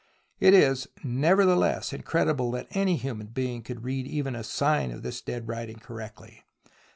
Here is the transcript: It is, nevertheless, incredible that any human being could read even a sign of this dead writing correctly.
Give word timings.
It 0.39 0.55
is, 0.55 0.87
nevertheless, 1.03 1.93
incredible 1.93 2.49
that 2.53 2.65
any 2.71 2.95
human 2.95 3.27
being 3.27 3.61
could 3.61 3.83
read 3.83 4.07
even 4.07 4.33
a 4.35 4.43
sign 4.43 4.89
of 4.89 5.03
this 5.03 5.21
dead 5.21 5.47
writing 5.47 5.77
correctly. 5.77 6.43